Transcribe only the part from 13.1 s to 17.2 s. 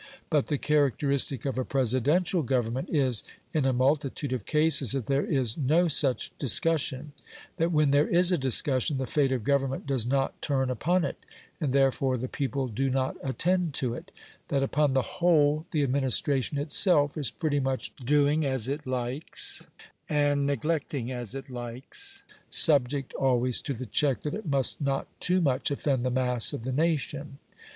attend to it; that upon the whole the administration itself